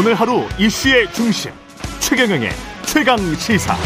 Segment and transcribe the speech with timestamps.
[0.00, 1.52] 오늘 하루 이슈의 중심
[1.98, 2.48] 최경영의
[2.86, 3.76] 최강 시사.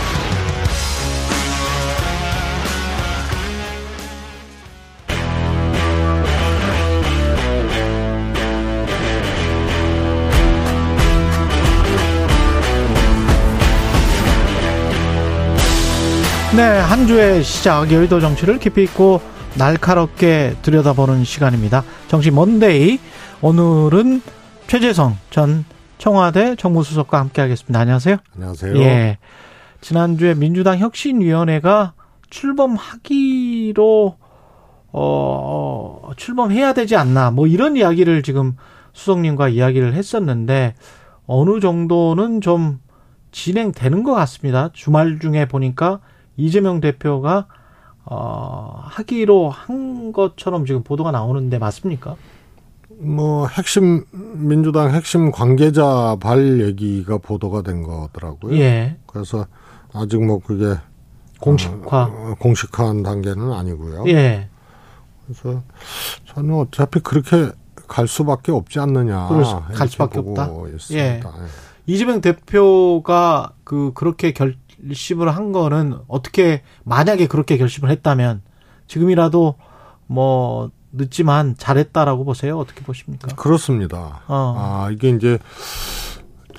[16.54, 19.20] 네, 한 주의 시작 여의도 정치를 깊이 있고
[19.56, 21.82] 날카롭게 들여다보는 시간입니다.
[22.06, 23.00] 정치 먼데이
[23.40, 24.22] 오늘은
[24.68, 25.64] 최재성 전
[25.98, 27.78] 청와대 정무수석과 함께하겠습니다.
[27.78, 28.16] 안녕하세요.
[28.34, 28.76] 안녕하세요.
[28.78, 29.18] 예,
[29.80, 31.94] 지난주에 민주당 혁신위원회가
[32.30, 34.16] 출범하기로
[34.92, 38.56] 어 출범해야 되지 않나 뭐 이런 이야기를 지금
[38.92, 40.74] 수석님과 이야기를 했었는데
[41.26, 42.80] 어느 정도는 좀
[43.32, 44.70] 진행되는 것 같습니다.
[44.72, 46.00] 주말 중에 보니까
[46.36, 47.46] 이재명 대표가
[48.04, 52.16] 어, 하기로 한 것처럼 지금 보도가 나오는데 맞습니까?
[52.98, 58.56] 뭐 핵심 민주당 핵심 관계자 발 얘기가 보도가 된 거더라고요.
[58.58, 58.96] 예.
[59.06, 59.46] 그래서
[59.92, 60.76] 아직 뭐 그게
[61.40, 62.02] 공식화.
[62.04, 64.04] 어, 공식화한 단계는 아니고요.
[64.08, 64.48] 예.
[65.24, 65.62] 그래서
[66.26, 67.50] 저는 어차피 그렇게
[67.86, 69.28] 갈 수밖에 없지 않느냐.
[69.74, 70.50] 갈 수밖에 없다?
[70.74, 71.02] 있습니다.
[71.04, 71.20] 예.
[71.86, 78.42] 이재명 대표가 그 그렇게 결심을 한 거는 어떻게 만약에 그렇게 결심을 했다면
[78.86, 79.54] 지금이라도
[80.06, 82.58] 뭐 늦지만 잘했다라고 보세요.
[82.58, 83.28] 어떻게 보십니까?
[83.36, 84.20] 그렇습니다.
[84.28, 84.54] 어.
[84.56, 85.38] 아 이게 이제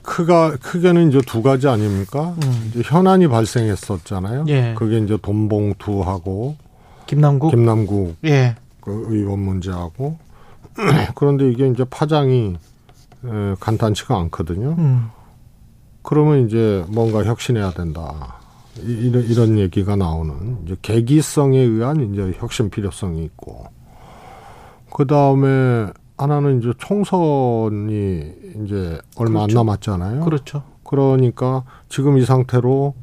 [0.03, 2.35] 크가 크게는 이제 두 가지 아닙니까?
[2.43, 2.69] 음.
[2.69, 4.45] 이제 현안이 발생했었잖아요.
[4.49, 4.75] 예.
[4.77, 6.55] 그게 이제 돈봉투하고
[7.07, 7.51] 김남국.
[7.51, 8.55] 김남국 예.
[8.81, 10.17] 그 의원 문제하고
[11.15, 12.55] 그런데 이게 이제 파장이
[13.25, 14.75] 에, 간단치가 않거든요.
[14.77, 15.09] 음.
[16.03, 18.35] 그러면 이제 뭔가 혁신해야 된다.
[18.83, 23.65] 이- 이런 이런 얘기가 나오는 이제 계기성에 의한 이제 혁신 필요성이 있고
[24.95, 28.31] 그 다음에 하나는 이제 총선이
[28.63, 29.59] 이제 얼마 그렇죠.
[29.59, 30.21] 안 남았잖아요.
[30.23, 30.63] 그렇죠.
[30.85, 32.93] 그러니까 지금 이 상태로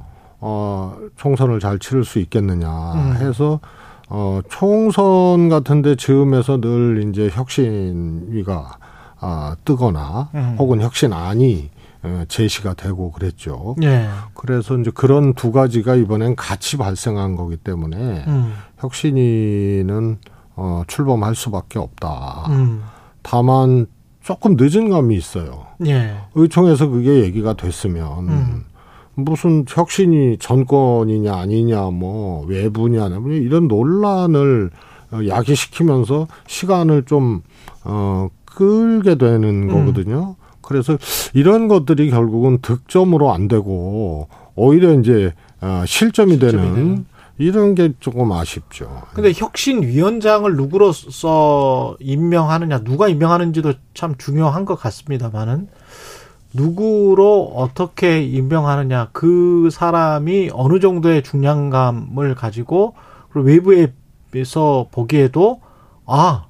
[0.40, 3.16] 어 총선을 잘 치를 수 있겠느냐 음.
[3.16, 3.60] 해서
[4.08, 8.78] 어 총선 같은데 즈음에서 늘 이제 혁신위가
[9.20, 10.56] 아 뜨거나 음.
[10.58, 11.68] 혹은 혁신안이
[12.04, 13.76] 어, 제시가 되고 그랬죠.
[13.82, 14.08] 예.
[14.32, 18.54] 그래서 이제 그런 두 가지가 이번엔 같이 발생한 거기 때문에 음.
[18.78, 20.20] 혁신위는
[20.56, 22.46] 어 출범할 수밖에 없다.
[22.50, 22.82] 음.
[23.22, 23.86] 다만
[24.22, 25.66] 조금 늦은 감이 있어요.
[25.86, 26.16] 예.
[26.34, 28.64] 의총에서 그게 얘기가 됐으면 음.
[29.14, 34.70] 무슨 혁신이 전권이냐 아니냐 뭐 외부냐 뭐 이런 논란을
[35.12, 37.42] 어, 야기시키면서 시간을 좀
[37.84, 39.68] 어, 끌게 되는 음.
[39.68, 40.36] 거거든요.
[40.62, 40.96] 그래서
[41.34, 47.06] 이런 것들이 결국은 득점으로 안 되고 오히려 이제 어, 실점이 실점이 되는 되는.
[47.42, 49.02] 이런 게 조금 아쉽죠.
[49.14, 55.68] 근데 혁신위원장을 누구로서 임명하느냐, 누가 임명하는지도 참 중요한 것 같습니다만은
[56.54, 62.94] 누구로 어떻게 임명하느냐, 그 사람이 어느 정도의 중량감을 가지고
[63.32, 65.60] 그리고 외부에서 보기에도
[66.06, 66.44] 아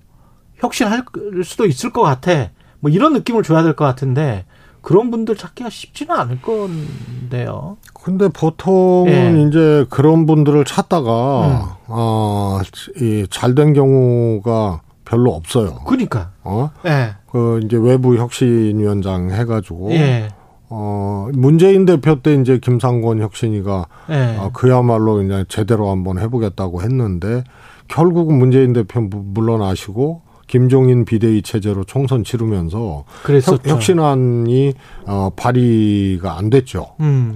[0.57, 1.05] 혁신할
[1.45, 2.51] 수도 있을 것 같아.
[2.81, 4.45] 뭐 이런 느낌을 줘야 될 것 같은데
[4.83, 7.77] 그런 분들 찾기가 쉽지는 않을 건데요.
[7.95, 9.43] 근데 보통은 예.
[9.49, 12.59] 이제 그런 분들을 찾다가 어,
[13.01, 15.77] 이 잘된 경우가 별로 없어요.
[15.87, 16.71] 그러니까 어?
[16.87, 20.29] 예, 그 이제 외부 혁신위원장 해가지고 예,
[20.69, 24.37] 어 문재인 대표 때 이제 김상곤 혁신이가 예.
[24.39, 27.45] 어, 그야말로 그냥 제대로 한번 해보겠다고 했는데
[27.89, 30.23] 결국은 문재인 대표 무- 물러나시고
[30.57, 33.55] 김종인 비대위 체제로 총선 치르면서 그랬었죠.
[33.55, 34.75] 혁, 혁신안이
[35.07, 36.89] 어, 발의가 안 됐죠.
[37.01, 37.35] 음.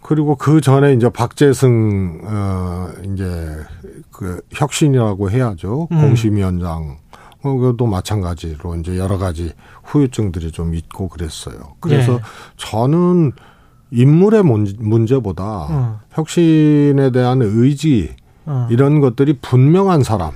[0.00, 3.56] 그리고 그 전에 이제 박재승 어 이제
[4.12, 6.00] 그 혁신이라고 해야죠 음.
[6.00, 6.98] 공심위원장
[7.42, 9.52] 어 그것도 마찬가지로 이제 여러 가지
[9.82, 11.56] 후유증들이 좀 있고 그랬어요.
[11.80, 12.18] 그래서 네.
[12.56, 13.32] 저는
[13.90, 16.00] 인물의 문- 문제보다 어.
[16.12, 18.14] 혁신에 대한 의지
[18.46, 18.68] 어.
[18.70, 20.30] 이런 것들이 분명한 사람.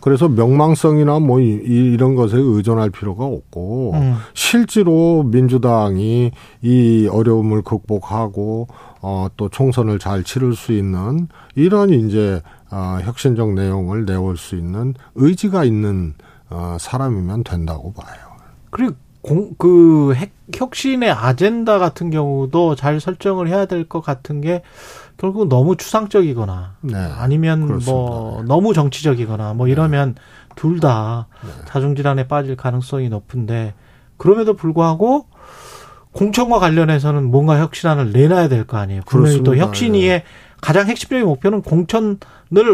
[0.00, 4.14] 그래서 명망성이나 뭐 이- 이- 이런 것에 의존할 필요가 없고 음.
[4.34, 6.30] 실제로 민주당이
[6.62, 8.68] 이 어려움을 극복하고
[9.02, 14.94] 어, 또 총선을 잘 치를 수 있는 이런 이제 어, 혁신적 내용을 내올 수 있는
[15.14, 16.14] 의지가 있는
[16.50, 18.16] 어, 사람이면 된다고 봐요.
[18.70, 24.62] 그리고 공, 그 핵, 혁신의 아젠다 같은 경우도 잘 설정을 해야 될 것 같은 게
[25.20, 26.94] 결국 너무 추상적이거나 네.
[26.96, 27.92] 아니면 그렇습니다.
[27.92, 30.14] 뭐 너무 정치적이거나 뭐 이러면
[30.56, 31.26] 둘다
[31.66, 33.74] 자중질환에 빠질 가능성이 높은데
[34.16, 35.26] 그럼에도 불구하고
[36.12, 39.02] 공천과 관련해서는 뭔가 혁신안을 내놔야 될 거 아니에요.
[39.06, 39.66] 분명히 또 그렇습니다.
[39.66, 40.22] 혁신위의
[40.62, 42.16] 가장 핵심적인 목표는 공천을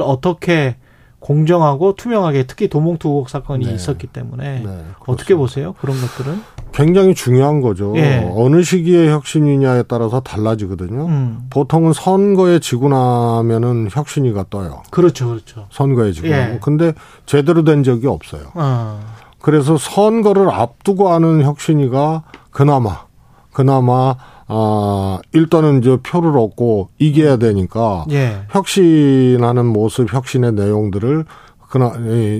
[0.02, 0.76] 어떻게
[1.20, 2.68] 공정하고 투명하게 특히
[3.08, 3.74] 의혹 사건이 네.
[3.74, 5.34] 있었기 때문에 네, 어떻게.
[5.34, 5.74] 보세요?
[5.80, 6.40] 그런 것들은?
[6.72, 7.94] 굉장히 중요한 거죠.
[7.96, 8.30] 예.
[8.34, 11.06] 어느 시기에 혁신이냐에 따라서 달라지거든요.
[11.06, 11.46] 음.
[11.50, 14.82] 보통은 선거에 지고 나면은 혁신이가 떠요.
[14.90, 15.66] 그렇죠, 그렇죠.
[15.70, 16.58] 선거에 지고 예.
[16.62, 16.92] 근데
[17.24, 18.52] 제대로 된 적이 없어요.
[18.54, 19.00] 어.
[19.40, 23.06] 그래서 선거를 앞두고 하는 혁신이가 그나마
[23.52, 24.16] 그나마
[24.48, 28.42] 아 일단은 이제 표를 얻고 이겨야 되니까 예.
[28.50, 31.24] 혁신하는 모습, 혁신의 내용들을
[31.68, 31.92] 그나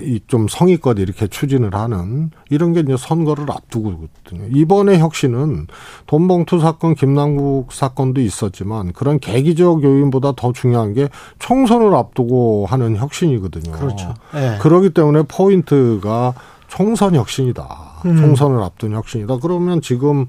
[0.02, 4.46] 이좀 성의껏 이렇게 추진을 하는 이런 게 이제 선거를 앞두고거든요.
[4.50, 5.66] 이번에 혁신은
[6.06, 11.08] 돈봉투 사건, 김남국 사건도 있었지만 그런 계기적 요인보다 더 중요한 게
[11.40, 13.72] 총선을 앞두고 하는 혁신이거든요.
[13.72, 14.14] 그렇죠.
[14.36, 14.58] 예.
[14.60, 16.34] 그러기 때문에 포인트가
[16.68, 17.95] 총선 혁신이다.
[18.10, 18.16] 음.
[18.16, 19.38] 총선을 앞둔 혁신이다.
[19.38, 20.26] 그러면 지금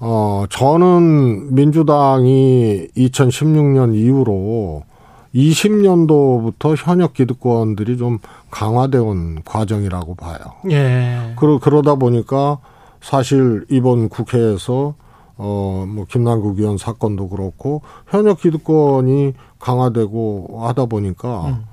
[0.00, 4.82] 어 저는 민주당이 2016년 이후로
[5.34, 8.18] 20년도부터 현역 기득권들이 좀
[8.50, 10.38] 강화돼 온 과정이라고 봐요.
[10.70, 11.34] 예.
[11.36, 12.58] 그러, 그러다 보니까
[13.00, 14.94] 사실 이번 국회에서
[15.38, 21.64] 어, 뭐, 김남국 의원 사건도 그렇고, 현역 기득권이 강화되고 하다 보니까, 음.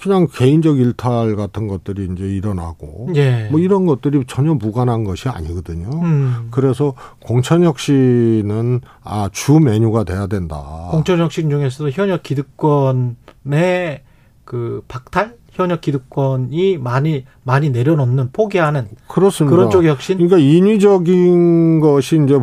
[0.00, 3.48] 그냥 개인적 일탈 같은 것들이 이제 일어나고, 예.
[3.50, 5.90] 뭐 이런 것들이 전혀 무관한 것이 아니거든요.
[6.02, 6.48] 음.
[6.50, 10.88] 그래서 공천혁신은 아, 주 메뉴가 돼야 된다.
[10.90, 14.02] 공천혁신 중에서도 현역 기득권의
[14.44, 15.38] 그 박탈?
[15.52, 19.54] 현역 기득권이 많이 많이 내려놓는 포기하는 그렇습니다.
[19.54, 20.16] 그런 쪽의 혁신?
[20.16, 22.38] 그러니까 인위적인 것이 이제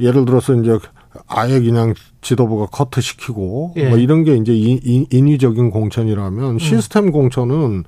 [0.00, 0.78] 예를 들어서 이제
[1.26, 3.84] 아예 그냥 지도부가 커트 시키고 예.
[3.84, 3.88] 음.
[3.90, 7.84] 뭐 이런 게 이제 인, 인- 인위적인 공천이라면 시스템 공천은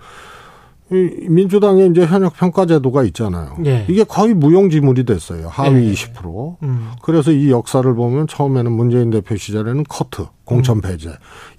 [0.92, 3.56] 이 민주당의 이제 현역 평가 제도가 있잖아요.
[3.64, 3.84] 예.
[3.88, 5.46] 이게 거의 무용지물이 됐어요.
[5.48, 5.92] 하위 예.
[5.92, 6.56] 20%.
[6.64, 6.90] 음.
[7.02, 11.10] 그래서 이 역사를 보면 처음에는 문재인 대표 시절에는 커트, 공천 배제.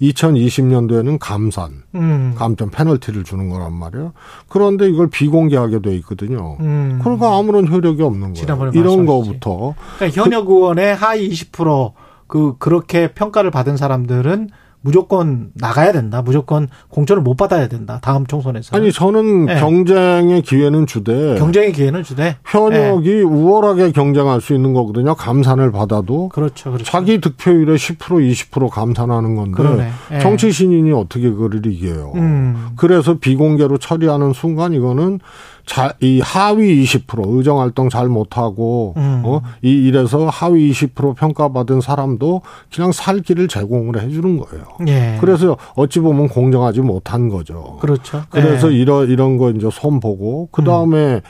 [0.02, 2.34] 2020년도에는 감산, 음.
[2.36, 4.12] 감점 페널티를 주는 거란 말이에요.
[4.48, 6.58] 그런데 이걸 비공개하게 돼 있거든요.
[6.60, 7.00] 음.
[7.02, 8.70] 그러니까 아무런 효력이 없는 거예요.
[8.74, 9.06] 이런 말씀하셨지.
[9.06, 14.50] 거부터 그러니까 현역 의원의 하위 20%그 그렇게 평가를 받은 사람들은
[14.82, 16.22] 무조건 나가야 된다.
[16.22, 17.98] 무조건 공천을 못 받아야 된다.
[18.02, 18.76] 다음 총선에서.
[18.76, 19.60] 아니 저는 네.
[19.60, 22.36] 경쟁의 기회는 주되 경쟁의 기회는 주되.
[22.44, 25.14] 현역이 우월하게 경쟁할 수 있는 거거든요.
[25.14, 26.72] 감산을 받아도 그렇죠.
[26.72, 26.84] 그렇죠.
[26.84, 29.92] 자기 득표율의 10% 20% 감산하는 건데.
[30.12, 30.18] 예.
[30.18, 32.12] 정치 신인이 어떻게 그를 이겨요?
[32.16, 32.68] 음.
[32.76, 35.20] 그래서 비공개로 처리하는 순간 이거는
[35.64, 39.22] 자, 이 하위 20% 의정 활동 잘 못하고 음.
[39.24, 42.42] 어, 이 이래서 하위 20% 평가받은 사람도
[42.74, 44.64] 그냥 살 길을 제공을 해주는 거예요.
[44.88, 45.18] 예.
[45.20, 47.78] 그래서 어찌 보면 공정하지 못한 거죠.
[47.80, 48.22] 그렇죠.
[48.30, 48.76] 그래서 예.
[48.76, 51.20] 이런 이런 거 이제 손 보고 그 다음에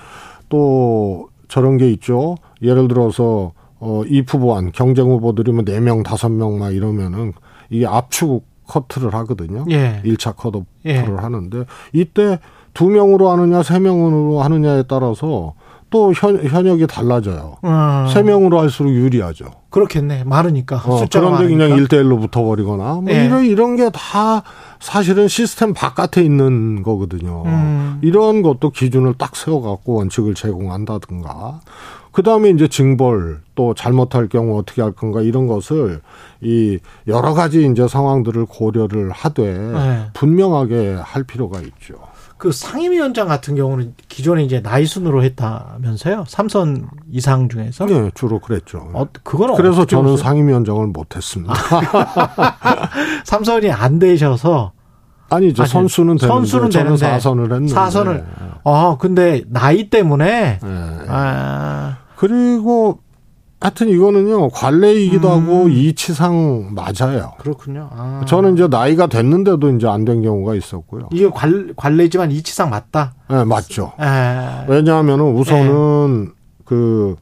[0.49, 2.37] 또 저런 게 있죠.
[2.63, 7.33] 예를 들어서 어 이프보안 경쟁 후보들이 뭐 4명, 5명 막 이러면은
[7.69, 9.65] 이게 압축 커트를 하거든요.
[9.71, 10.01] 예.
[10.05, 10.97] 일 1차 컷오프를 예.
[10.99, 12.39] 하는데 이때
[12.75, 15.55] 두 명으로 하느냐 세 명으로 하느냐에 따라서
[15.91, 17.57] 또 현, 현역이 달라져요.
[17.61, 19.45] 어, 세 명으로 할수록 유리하죠.
[19.69, 20.25] 그렇겠네.
[20.25, 20.77] 많으니까.
[20.77, 21.67] 어, 그런데 많으니까.
[21.69, 23.27] 그냥 1대1로 붙어버리거나 뭐 예.
[23.27, 24.43] 이런 이런 게 다
[24.81, 27.43] 사실은 시스템 바깥에 있는 거거든요.
[27.45, 27.99] 음.
[28.03, 31.61] 이런 것도 기준을 딱 세워갖고 원칙을 제공한다든가.
[32.11, 36.01] 그 다음에 이제 징벌 또 잘못할 경우 어떻게 할 건가 이런 것을
[36.41, 40.07] 이 여러 가지 이제 상황들을 고려를 하되 네.
[40.15, 41.95] 분명하게 할 필요가 있죠.
[42.43, 46.25] 그 상임위원장 같은 경우는 기존에 이제 나이 순으로 했다면서요?
[46.27, 47.87] 삼선 이상 중에서?
[47.87, 48.91] 네, 주로 그랬죠.
[48.95, 50.25] 어, 그거는 그래서 저는 보세요?
[50.25, 51.55] 상임위원장을 못했습니다.
[53.23, 54.73] 삼선이 안 되셔서
[55.31, 55.63] 아니죠.
[55.63, 57.73] 아니, 선수는 되는데 선수는 저는 되는데 사선을 했는데.
[57.73, 58.27] 사선을
[58.65, 60.99] 아 근데 나이 때문에 네.
[61.07, 63.02] 아 그리고
[63.63, 65.43] 하여튼 이거는요 관례이기도 음.
[65.43, 67.33] 하고 이치상 맞아요.
[67.39, 67.89] 그렇군요.
[67.93, 68.23] 아.
[68.27, 71.09] 저는 이제 나이가 됐는데도 이제 안 된 경우가 있었고요.
[71.13, 73.15] 이게 관, 관례지만 이치상 맞다.
[73.31, 73.93] 네, 맞죠.
[74.01, 74.65] 에.
[74.67, 76.33] 왜냐하면은 우선은
[76.65, 77.15] 그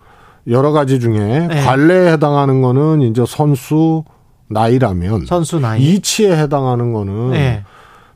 [0.48, 1.60] 여러 가지 중에 네.
[1.62, 4.04] 관례에 해당하는 거는 이제 선수
[4.48, 5.82] 나이라면 선수 나이.
[5.82, 7.64] 이치에 해당하는 거는 네.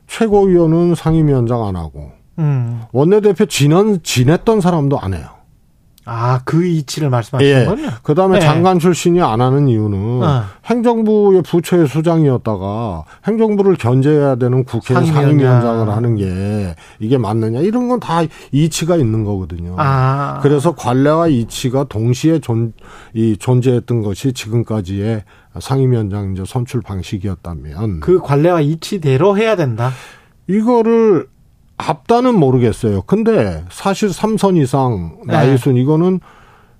[0.07, 2.81] 최고위원은 상임위원장 안 하고 음.
[2.91, 5.27] 원내대표 지난 지냈던 사람도 안 해요.
[6.05, 7.65] 아, 그 이치를 말씀하시는 예.
[7.65, 7.89] 거군요.
[8.03, 8.45] 그다음에 네.
[8.45, 10.43] 장관 출신이 안 하는 이유는 어.
[10.65, 15.23] 행정부의 부처의 수장이었다가 행정부를 견제해야 되는 국회 상임위원장.
[15.23, 18.21] 상임위원장을 하는 게 이게 맞느냐 이런 건 다
[18.51, 19.75] 이치가 있는 거거든요.
[19.79, 20.39] 아.
[20.43, 22.73] 그래서 관례와 이치가 동시에 존,
[23.13, 25.23] 이 존재했던 것이 지금까지의
[25.59, 29.91] 상임위원장 이제 선출 방식이었다면 그 관례와 이치대로 해야 된다.
[30.47, 31.27] 이거를
[31.77, 33.01] 합다는 모르겠어요.
[33.03, 35.33] 근데 사실 3선 이상 네.
[35.33, 36.19] 나이순 이거는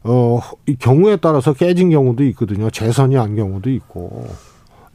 [0.04, 2.70] 어, 이 경우에 따라서 깨진 경우도 있거든요.
[2.70, 4.28] 재선이 한 경우도 있고.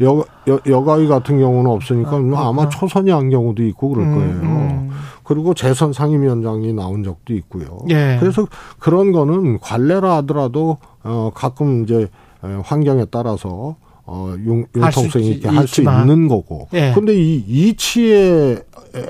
[0.02, 2.48] 여, 여, 여가위 같은 경우는 없으니까 아.
[2.48, 4.32] 아마 초선이 한 경우도 있고 그럴 음, 거예요.
[4.32, 4.90] 음.
[5.24, 7.80] 그리고 재선 상임위원장이 나온 적도 있고요.
[7.90, 8.16] 예.
[8.18, 8.46] 그래서
[8.78, 12.08] 그런 거는 관례라 하더라도 어 가끔 이제
[12.42, 13.76] 에, 환경에 따라서
[14.12, 15.82] 어 융통성 있- 있게 할 수.
[15.82, 16.68] 있는 거고.
[16.74, 16.90] 예.
[16.94, 18.58] 근데 이 이치에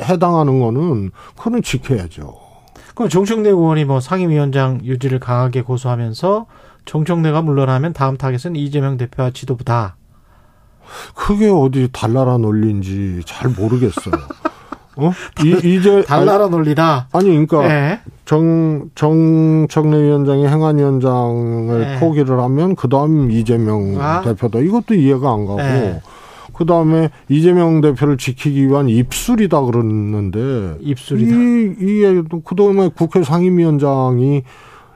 [0.02, 2.35] 해당하는 거는 그거는 지켜야죠.
[2.95, 6.45] 그럼 정청래 의원이 뭐 상임위원장 유지를 강하게 고수하면서
[6.85, 9.97] 정청래가 물러나면 다음 타겟은 이재명 대표와 지도부다.
[11.14, 14.14] 그게 어디 달나라 논리인지 잘 모르겠어요.
[15.00, 15.12] 어?
[15.45, 17.09] 이, 이제 달나라 논리다.
[17.12, 18.00] 아니 그러니까 예.
[18.25, 22.00] 정 정청래 위원장이 행안위원장을 네.
[22.00, 24.23] 포기를 하면 그 다음 이재명 아.
[24.23, 24.61] 대표다.
[24.61, 26.00] 이것도 이해가 안 가고 네.
[26.52, 31.35] 그 다음에 이재명 대표를 지키기 위한 입술이다 그러는데 입술이다.
[31.35, 34.42] 이 이게 그 다음에 국회 상임위원장이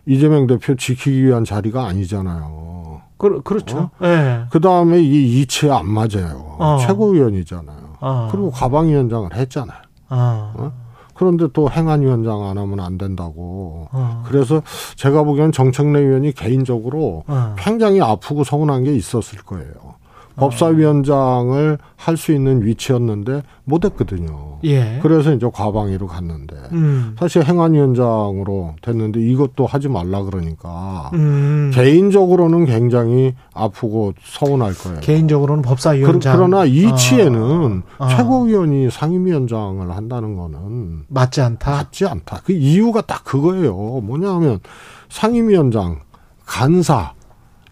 [0.06, 3.00] 이재명 대표 지키기 위한 자리가 아니잖아요.
[3.16, 3.90] 그, 그렇죠.
[4.02, 4.42] 예.
[4.50, 6.56] 그 다음에 이 이치에 안 맞아요.
[6.58, 6.78] 어.
[6.86, 7.78] 최고위원이잖아요.
[8.00, 8.28] 아.
[8.30, 9.78] 그리고 가방위원장을 했잖아요.
[10.08, 10.52] 아.
[10.56, 10.72] 어?
[11.14, 13.88] 그런데 또 행안위원장 안 하면 안 된다고.
[13.92, 14.24] 어.
[14.26, 14.62] 그래서
[14.96, 17.54] 제가 보기엔 정청래 의원이 개인적으로 어.
[17.56, 19.94] 굉장히 아프고 서운한 게 있었을 거예요.
[20.36, 20.40] 어.
[20.40, 24.58] 법사위원장을 할 수 있는 위치였는데 못했거든요.
[24.64, 24.98] 예.
[25.02, 27.16] 그래서 이제 과방위로 갔는데 음.
[27.18, 31.70] 사실 행안위원장으로 됐는데 이것도 하지 말라 그러니까 음.
[31.74, 35.00] 개인적으로는 굉장히 아프고 서운할 거예요.
[35.00, 36.36] 개인적으로는 법사위원장.
[36.36, 38.04] 그, 러나 이치에는 어.
[38.04, 38.08] 어.
[38.08, 41.70] 최고위원이 상임위원장을 한다는 거는 맞지 않다.
[41.70, 42.42] 맞지 않다.
[42.44, 43.74] 그 이유가 딱 그거예요.
[44.02, 44.60] 뭐냐면
[45.08, 46.00] 상임위원장,
[46.44, 47.12] 간사,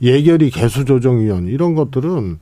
[0.01, 2.39] 예결위 개수조정위원 이런 것들은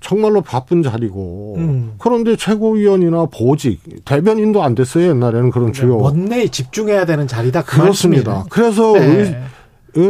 [0.00, 1.92] 정말로 바쁜 자리고 음.
[1.98, 7.62] 그런데 최고위원이나 보직 대변인도 안 됐어요 옛날에는 그런 주요 원내에 집중해야 되는 자리다.
[7.62, 8.32] 그 그렇습니다.
[8.32, 8.48] 말씀이네.
[8.50, 9.06] 그래서 네.
[9.06, 9.36] 의-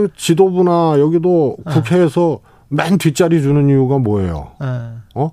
[0.02, 4.52] 의 지도부나 여기도 국회에서 맨 뒷자리 주는 이유가 뭐예요?
[4.62, 4.66] 예.
[5.14, 5.32] 어?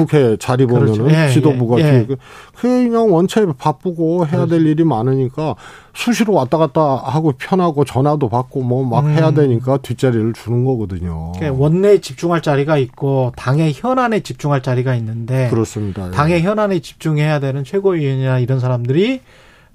[0.00, 1.10] 국회 자리 보면은 그렇죠.
[1.10, 2.16] 예, 지도부가 예, 예.
[2.54, 5.54] 그냥 원체 바쁘고 해야 될 일이 많으니까
[5.94, 9.10] 수시로 왔다 갔다 하고 편하고 전화도 받고 뭐막 음.
[9.10, 11.32] 해야 되니까 뒷자리를 주는 거거든요.
[11.36, 16.06] 그러니까 원내에 집중할 자리가 있고 당의 현안에 집중할 자리가 있는데 그렇습니다.
[16.08, 16.10] 예.
[16.10, 19.20] 당의 현안에 집중해야 되는 최고위원이나 이런 사람들이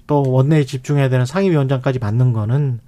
[0.06, 2.80] 또 원내에 집중해야 되는 상임위원장까지 맡는 거는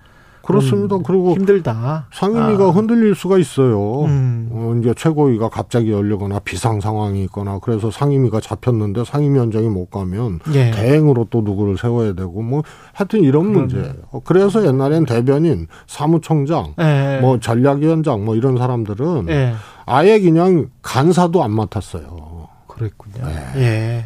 [0.49, 0.97] 그렇습니다.
[0.97, 2.07] 음, 그리고 힘들다.
[2.11, 2.71] 상임위가 아.
[2.71, 4.05] 흔들릴 수가 있어요.
[4.07, 4.49] 음.
[4.51, 10.71] 어, 이제 최고위가 갑자기 열리거나 비상 상황이 있거나 그래서 상임위가 잡혔는데 상임위원장이 못 가면 예.
[10.71, 12.63] 대행으로 또 누구를 세워야 되고 뭐
[12.95, 13.93] 하여튼 이런 문제예요.
[14.25, 17.19] 그래서 옛날엔 대변인, 사무총장, 예.
[17.21, 19.53] 뭐 전략위원장 뭐 이런 사람들은 예.
[19.85, 22.49] 아예 그냥 간사도 안 맡았어요.
[22.69, 23.27] 그랬군요.
[23.27, 23.61] 네.
[23.61, 24.05] 예.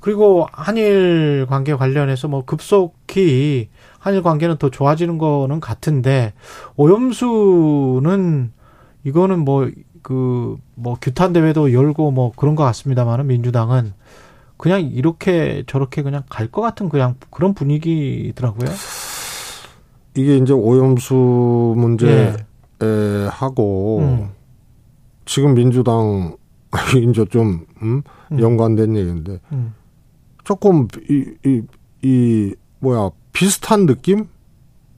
[0.00, 3.70] 그리고 한일 관계 관련해서 뭐 급속히
[4.00, 6.32] 한일 관계는 더 좋아지는 거는 같은데
[6.76, 8.50] 오염수는
[9.04, 13.92] 이거는 뭐그뭐 규탄 대회도 열고 뭐 그런 것 같습니다만은 민주당은
[14.56, 18.68] 그냥 이렇게 저렇게 그냥 갈 것 같은 그냥 그런 분위기더라고요.
[20.16, 22.86] 이게 이제 오염수 문제 예.
[22.86, 24.30] 에 하고 음.
[25.24, 26.36] 지금 민주당
[26.96, 28.02] 이제 좀 음?
[28.32, 28.40] 음.
[28.40, 29.74] 연관된 얘기인데 음.
[30.44, 31.62] 조금 이, 이,
[32.02, 33.10] 이 뭐야
[33.44, 34.26] 비슷한 느낌?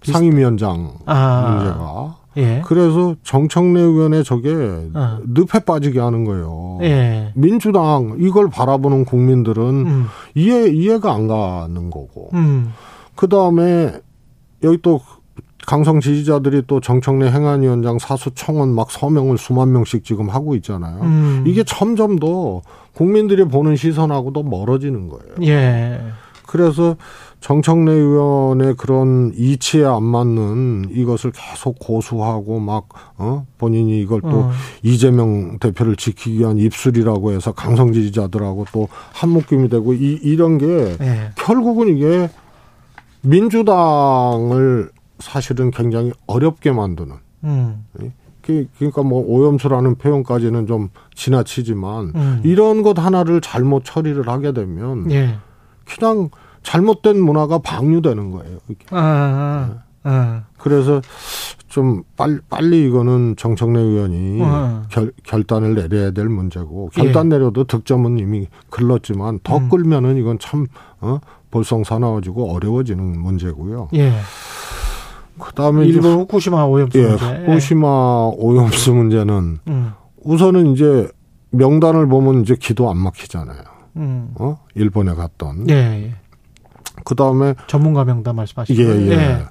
[0.01, 1.49] 비슷- 상임위원장 아.
[1.49, 2.17] 문제가.
[2.39, 2.63] 예.
[2.65, 4.51] 그래서 정청래 의원의 저게
[4.95, 5.19] 어.
[5.29, 6.79] 늪에 빠지게 하는 거예요.
[6.83, 7.31] 예.
[7.37, 10.07] 민주당 이걸 바라보는 국민들은 음.
[10.35, 12.31] 이해 이해가 안 가는 거고.
[12.35, 12.73] 음.
[13.15, 13.93] 그 다음에
[14.65, 15.01] 여기 또
[15.67, 21.01] 강성 지지자들이 또 정청래 행안위원장 사수 청원 막 서명을 수만 명씩 지금 하고 있잖아요.
[21.03, 21.45] 음.
[21.47, 22.63] 이게 점점 더
[22.95, 25.35] 국민들이 보는 시선하고도 멀어지는 거예요.
[25.45, 26.01] 예.
[26.47, 26.97] 그래서
[27.43, 34.51] 정청래 의원의 그런 이치에 안 맞는 이것을 계속 고수하고 막, 어, 본인이 이걸 또 어.
[34.85, 41.31] 이재명 대표를 지키기 위한 입술이라고 해서 강성 지지자들하고 또 한묶임이 되고 이, 이런 게 예.
[41.35, 42.31] 결국은 이게
[43.23, 47.85] 민주당을 사실은 굉장히 어렵게 만드는 음.
[48.41, 52.41] 그- 그러니까 뭐 오염수라는 표현까지는 좀 지나치지만 음.
[52.45, 55.39] 이런 것 하나를 잘못 처리를 하게 되면 예.
[55.85, 56.31] 그냥
[56.63, 58.59] 잘못된 문화가 방류되는 거예요.
[58.69, 58.87] 이게.
[58.91, 60.43] 아, 아, 아.
[60.59, 61.01] 그래서
[61.69, 64.83] 좀 빨리, 빨리 이거는 정청래 의원이 어.
[64.91, 69.69] 결, 결단을 내려야 될 문제고 결단 내려도 득점은 이미 글렀지만 더 음.
[69.69, 70.67] 끌면은 이건 참
[71.01, 71.19] 어?
[71.51, 73.89] 볼썽사나워지고 어려워지는 문제고요.
[73.95, 74.13] 예.
[75.39, 77.25] 그다음에 일본 후쿠시마 오염수 예, 문제.
[77.47, 79.93] 후쿠시마 오염수 문제는 음.
[80.23, 81.09] 우선은 이제
[81.51, 83.63] 명단을 보면 이제 기도 안 막히잖아요.
[83.97, 84.35] 음.
[84.37, 84.59] 어?
[84.75, 85.69] 일본에 갔던.
[85.71, 86.15] 예, 예.
[87.05, 88.83] 그 다음에 전문가 명단 말씀하시죠.
[88.83, 89.45] 예, 예.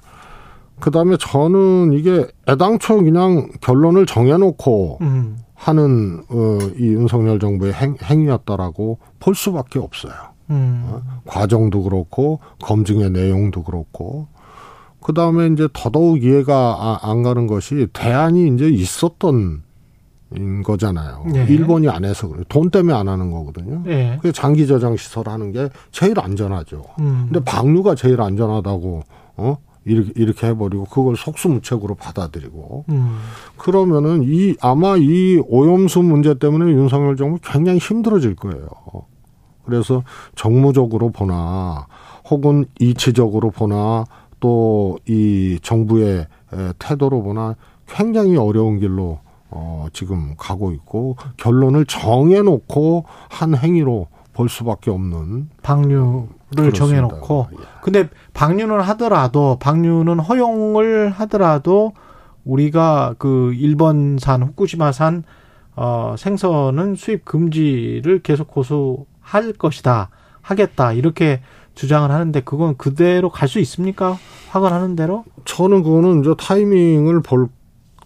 [0.80, 5.38] 그 다음에 저는 이게 애당초 그냥 결론을 정해놓고 음.
[5.54, 10.12] 하는 어, 이 윤석열 정부의 행, 행위였다라고 볼 수밖에 없어요.
[10.50, 10.82] 음.
[10.86, 11.02] 어?
[11.24, 14.26] 과정도 그렇고 검증의 내용도 그렇고
[15.00, 19.62] 그 다음에 이제 더더욱 이해가 아, 안 가는 것이 대안이 이제 있었던
[20.36, 21.24] 인 거잖아요.
[21.32, 21.46] 네.
[21.48, 22.44] 일본이 안 해서 그래요.
[22.48, 23.82] 돈 때문에 안 하는 거거든요.
[23.86, 24.18] 예.
[24.22, 26.82] 그 장기 저장 시설 하는 게 제일 안전하죠.
[27.00, 27.28] 음.
[27.30, 29.02] 근데 방류가 제일 안전하다고
[29.36, 33.18] 어 이렇게 이렇게 해버리고 그걸 속수무책으로 받아들이고 음.
[33.56, 38.68] 그러면은 이 아마 이 오염수 문제 때문에 윤석열 정부 굉장히 힘들어질 거예요.
[39.64, 40.02] 그래서
[40.34, 41.86] 정무적으로 보나
[42.28, 44.04] 혹은 이치적으로 보나
[44.40, 47.54] 또 이 정부의 에, 태도로 보나
[47.86, 49.20] 굉장히 어려운 길로
[49.54, 56.78] 어 지금 가고 있고 결론을 정해놓고 한 행위로 볼 수밖에 없는 방류를 그렇습니다.
[56.86, 57.56] 정해놓고 예.
[57.82, 61.92] 근데 방류는 하더라도 방류는 허용을 하더라도
[62.44, 65.24] 우리가 그 일본산 후쿠시마산
[65.76, 70.08] 어 생선은 수입 금지를 계속 고수할 것이다
[70.40, 71.40] 하겠다 이렇게
[71.74, 74.16] 주장을 하는데 그건 그대로 갈 수 있습니까?
[74.50, 77.48] 확언하는 대로 저는 그거는 이제 타이밍을 볼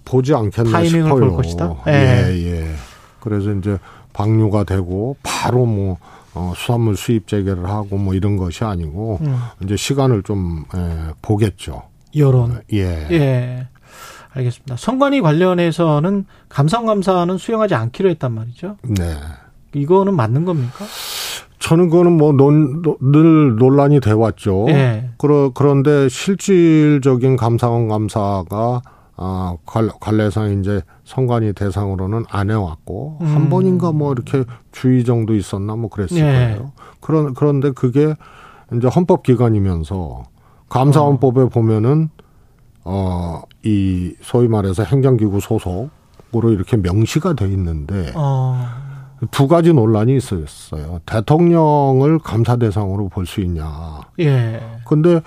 [0.06, 1.20] 보지 않겠나 타이밍을 싶어요.
[1.20, 1.76] 볼 것이다?
[1.88, 2.46] 예, 예.
[2.46, 2.74] 예.
[3.20, 3.78] 그래서 이제
[4.14, 5.98] 방류가 되고 바로 뭐
[6.32, 11.82] 어, 수산물 수입 재개를 하고 뭐 이런 것이 아니고 음, 이제 시간을 좀 예, 보겠죠.
[12.16, 13.06] 여론 예.
[13.10, 13.66] 예
[14.32, 14.76] 알겠습니다.
[14.76, 18.76] 선관위 관련해서는 감성감사는 수용하지 않기로 했단 말이죠.
[18.82, 19.16] 네.
[19.74, 20.84] 이거는 맞는 겁니까?
[21.58, 24.66] 저는 그거는 뭐늘 논란이 돼 왔죠.
[24.68, 25.10] 예.
[25.16, 28.82] 그러, 그런데 실질적인 감사원 감사가
[29.18, 33.26] 아, 관- 관례상 이제 선관위 대상으로는 안 해왔고, 음.
[33.26, 36.22] 한 번인가 뭐 이렇게 주의 정도 있었나 뭐 그랬을 예.
[36.22, 36.72] 거예요.
[37.00, 38.14] 그런, 그런데 그게
[38.74, 40.24] 이제 헌법기관이면서
[40.68, 42.10] 감사원법에 보면은,
[42.84, 48.66] 어, 이 소위 말해서 행정기구 소속으로 이렇게 명시가 돼 있는데, 어,
[49.30, 51.00] 두 가지 논란이 있었어요.
[51.06, 54.00] 대통령을 감사 대상으로 볼 수 있냐.
[54.20, 55.22] 예, 근데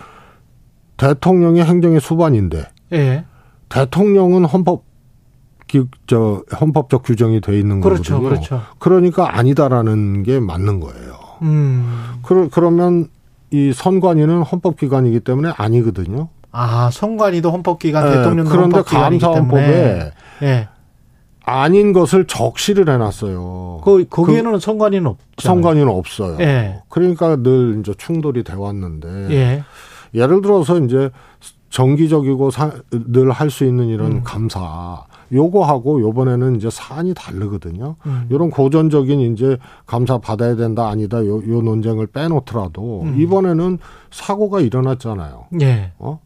[0.97, 3.25] 대통령이 행정의 수반인데 예.
[3.69, 4.83] 대통령은 헌법
[5.67, 8.29] 기, 저 헌법적 규정이 돼 있는 그렇죠, 거거든요.
[8.29, 8.61] 그렇죠.
[8.79, 11.13] 그러니까 아니다라는 게 맞는 거예요.
[11.43, 12.19] 음.
[12.23, 13.07] 그러, 그러면
[13.51, 16.29] 이 선관위는 헌법기관이기 때문에 아니거든요.
[16.51, 20.11] 아, 선관위도 헌법기관, 예, 대통령도 그런데 헌법기관이기 때문에.
[20.41, 20.67] 예.
[21.43, 23.81] 아닌 것을 적시를 해놨어요.
[23.83, 25.47] 그, 거기에는 선관위는 없죠.
[25.47, 26.37] 선관위는 없어요.
[26.41, 26.81] 예.
[26.89, 29.63] 그러니까 늘 이제 충돌이 돼 왔는데 예.
[30.13, 31.09] 예를 들어서 이제
[31.69, 32.49] 정기적이고
[33.11, 34.21] 늘 할 수 있는 이런 음.
[34.23, 37.95] 감사 요거하고 요번에는 이제 사안이 다르거든요.
[38.07, 38.27] 음.
[38.31, 43.21] 이런 고전적인 이제 감사 받아야 된다 아니다 요, 요 논쟁을 빼놓더라도 음.
[43.21, 43.77] 이번에는
[44.09, 45.45] 사고가 일어났잖아요.
[45.61, 45.91] 예.
[45.99, 46.19] 어?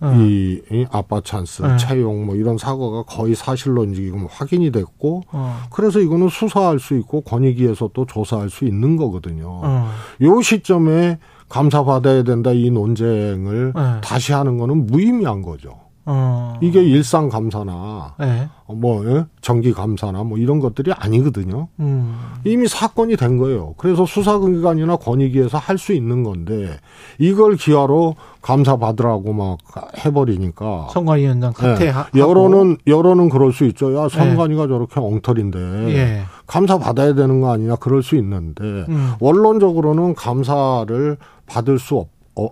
[0.00, 0.12] 어.
[0.18, 1.76] 이, 이 아빠 찬스, 네.
[1.78, 5.62] 채용 뭐 이런 사고가 거의 사실로 지금 확인이 됐고 어.
[5.70, 9.46] 그래서 이거는 수사할 수 있고 권익위에서 또 조사할 수 있는 거거든요.
[9.48, 9.90] 어.
[10.22, 13.82] 요 시점에 감사 받아야 된다 이 논쟁을 네.
[14.02, 15.86] 다시 하는 거는 무의미한 거죠.
[16.08, 16.54] 어.
[16.60, 18.48] 이게 일상 감사나 예.
[18.72, 19.24] 뭐 예?
[19.40, 21.66] 정기 감사나 뭐 이런 것들이 아니거든요.
[21.80, 22.16] 음.
[22.44, 23.74] 이미 사건이 된 거예요.
[23.76, 26.78] 그래서 수사기관이나 권익위에서 할 수 있는 건데
[27.18, 29.58] 이걸 기하로 감사 받으라고 막
[30.04, 31.88] 해버리니까 선관위원장 사퇴 예.
[31.90, 33.92] 하 여론은 여론은 그럴 수 있죠.
[33.96, 35.58] 야 선관위가 저렇게 엉터리인데
[35.92, 36.22] 예.
[36.46, 39.14] 감사 받아야 되는 거 아니냐 그럴 수 있는데 음.
[39.18, 42.48] 원론적으로는 감사를 받을 수 없, 어,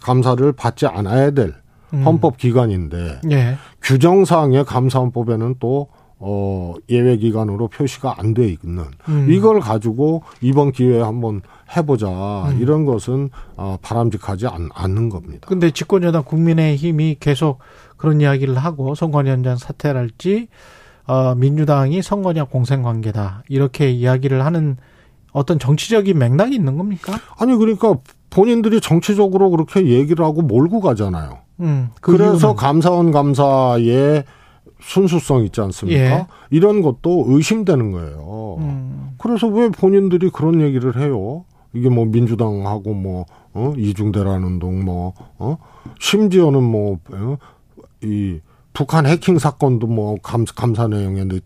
[0.00, 1.54] 감사를 받지 않아야 될
[1.94, 2.02] 음.
[2.04, 3.56] 헌법 기관인데 예.
[3.82, 5.88] 규정상의 감사헌법에는 또
[6.24, 9.26] 어, 예외 기관으로 표시가 안 돼 있는 음.
[9.28, 11.42] 이걸 가지고 이번 기회에 한번
[11.76, 12.60] 해보자 음.
[12.60, 15.48] 이런 것은 어, 바람직하지 않, 않는 겁니다.
[15.48, 17.58] 근데 집권여당 국민의힘이 계속
[17.96, 20.48] 그런 이야기를 하고 선관위원장 사퇴랄지
[21.06, 24.76] 어, 민주당이 선관위와 공생관계다 이렇게 이야기를 하는
[25.32, 27.18] 어떤 정치적인 맥락이 있는 겁니까?
[27.36, 27.96] 아니 그러니까
[28.32, 31.38] 본인들이 정치적으로 그렇게 얘기를 하고 몰고 가잖아요.
[31.60, 32.54] 음, 그 그래서?
[32.54, 34.24] 감사원 감사의
[34.80, 36.00] 순수성 있지 않습니까?
[36.00, 36.26] 예.
[36.50, 38.56] 이런 것도 의심되는 거예요.
[38.58, 41.44] 음, 그래서 왜 본인들이 그런 얘기를 해요?
[41.74, 45.58] 이게 뭐 민주당하고 뭐, 어, 이중대란 운동 뭐, 어,
[46.00, 47.36] 심지어는 뭐, 어,
[48.02, 48.40] 이,
[48.72, 51.36] 북한 해킹 사건도 뭐 감, 감사 내용에 넣,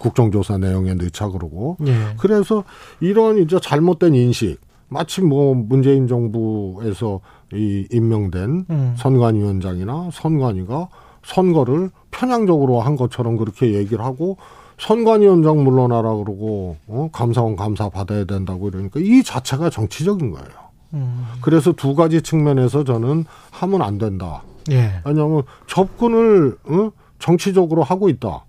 [0.00, 1.76] 국정조사 내용에 넣자 그러고.
[1.86, 1.94] 예.
[2.18, 2.64] 그래서
[3.00, 4.58] 이런 이제 잘못된 인식,
[4.94, 7.20] 마치 뭐 문재인 정부에서
[7.52, 8.94] 이 임명된 음.
[8.96, 10.88] 선관위원장이나 선관위가
[11.24, 14.36] 선거를 편향적으로 한 것처럼 그렇게 얘기를 하고
[14.78, 17.08] 선관위원장 물러나라 그러고 어?
[17.12, 20.48] 감사원 감사 받아야 된다고 이러니까 이 자체가 정치적인 거예요.
[20.94, 24.42] 음, 그래서 두 가지 측면에서 저는 하면 안 된다.
[24.70, 25.00] 예.
[25.04, 26.90] 왜냐하면 접근을 어?
[27.18, 28.44] 정치적으로 하고 있다.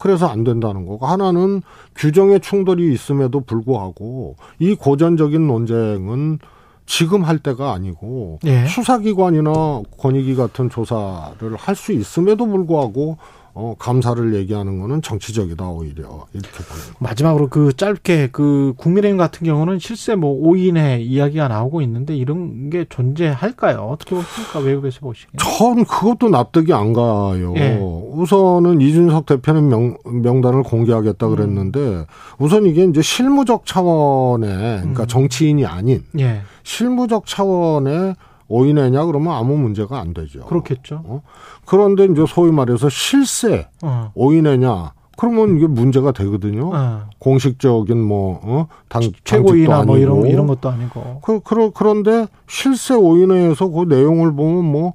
[0.00, 1.62] 그래서 안 된다는 거고 하나는
[1.94, 6.38] 규정의 충돌이 있음에도 불구하고 이 고전적인 논쟁은
[6.86, 8.66] 지금 할 때가 아니고 예.
[8.66, 13.18] 수사기관이나 권익위 같은 조사를 할 수 있음에도 불구하고
[13.52, 16.98] 어, 감사를 얘기하는 거는 정치적이다 오히려 이렇게 보는 거.
[17.00, 22.86] 마지막으로 그 짧게 그 국민의힘 같은 경우는 실세 뭐 5인의 이야기가 나오고 있는데 이런 게
[22.88, 23.78] 존재할까요?
[23.80, 24.60] 어떻게 보십니까?
[24.60, 25.38] 외국에서 보시기에.
[25.38, 27.54] 전 그것도 납득이 안 가요.
[27.56, 27.78] 예.
[27.80, 31.34] 우선은 이준석 대표는 명, 명단을 공개하겠다 음.
[31.34, 32.06] 그랬는데
[32.38, 35.06] 우선 이게 이제 실무적 차원의 그러니까 음.
[35.06, 36.42] 정치인이 아닌 예.
[36.62, 38.14] 실무적 차원의
[38.50, 40.44] 오인회냐 그러면 아무 문제가 안 되죠.
[40.44, 41.02] 그렇겠죠.
[41.06, 41.22] 어?
[41.64, 44.10] 그런데 이제 소위 말해서 실세 어.
[44.14, 46.70] 오인회냐 그러면 이게 문제가 되거든요.
[46.74, 47.02] 어.
[47.18, 48.66] 공식적인 뭐 어?
[48.88, 50.26] 당 최고위나 뭐 이런.
[50.26, 51.20] 이런 것도 아니고.
[51.22, 54.94] 그, 그, 그런데 실세 오인회에서 그 내용을 보면 뭐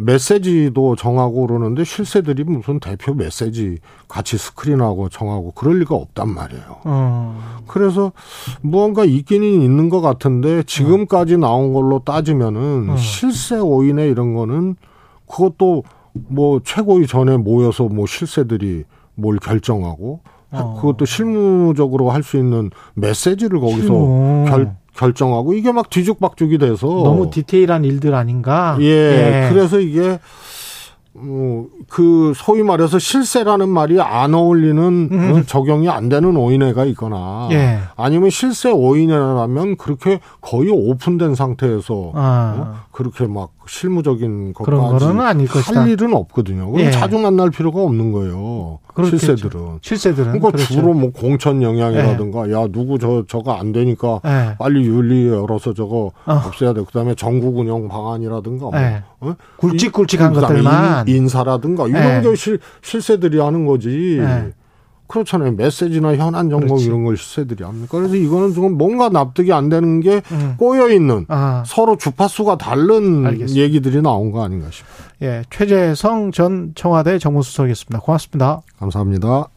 [0.00, 6.76] 메시지도 정하고 그러는데 실세들이 무슨 대표 메시지 같이 스크린하고 정하고 그럴 리가 없단 말이에요.
[6.84, 7.60] 어.
[7.66, 8.12] 그래서
[8.62, 12.96] 무언가 있기는 있는 것 같은데 지금까지 나온 걸로 따지면은 어.
[12.96, 14.76] 실세 오인회 이런 거는
[15.28, 18.84] 그것도 뭐 최고위 전에 모여서 뭐 실세들이
[19.14, 20.76] 뭘 결정하고 하- 어.
[20.80, 24.44] 그것도 실무적으로 할 수 있는 메시지를 거기서 실무.
[24.48, 28.76] 결, 결정하고 이게 막 뒤죽박죽이 돼서 너무 디테일한 일들 아닌가?
[28.80, 30.18] 예, 그래서 이게
[31.14, 35.32] 어, 그 소위 말해서 실세라는 말이 안 어울리는 음.
[35.34, 37.78] 어, 적용이 안 되는 오인회가 있거나 예.
[37.96, 42.54] 아니면 실세 오인회라면 그렇게 거의 오픈된 상태에서 아.
[42.58, 42.74] 어?
[42.92, 45.82] 그렇게 막 실무적인 그런 것까지 거는 아닐 것이다.
[45.82, 46.72] 할 일은 없거든요.
[46.78, 46.90] 예.
[46.90, 48.78] 자주 만날 필요가 없는 거예요.
[48.94, 49.18] 그렇겠죠.
[49.18, 49.78] 실세들은.
[49.82, 50.74] 실세들은 그러니까 그렇죠.
[50.74, 54.56] 주로 뭐 공천 영향이라든가 야 누구 저 저거 안 되니까 예.
[54.58, 56.32] 빨리 윤리 열어서 저거 어.
[56.46, 56.82] 없애야 돼.
[56.82, 59.02] 그다음에 전국 운영 방안이라든가 뭐 예.
[59.20, 59.34] 어?
[59.58, 61.08] 굵직굵직한 것들만.
[61.08, 62.28] 인, 인사라든가 이런 예.
[62.28, 64.20] 게 실, 실세들이 하는 거지.
[65.10, 65.12] 예.
[65.12, 65.52] 그렇잖아요.
[65.52, 66.84] 메시지나 현안 그렇지.
[66.86, 67.98] 이런 걸 실세들이 합니까?
[67.98, 70.54] 그래서 이거는 좀 뭔가 납득이 안 되는 게 음.
[70.58, 73.60] 꼬여 있는 아, 서로 주파수가 다른 알겠습니다.
[73.60, 75.10] 얘기들이 나온 거 아닌가 싶어요.
[75.22, 75.42] 예.
[75.50, 78.00] 최재성 전 청와대 정무수석이었습니다.
[78.00, 78.62] 고맙습니다.
[78.78, 79.50] 감사합니다.